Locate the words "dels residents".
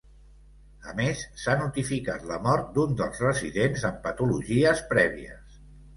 3.03-3.85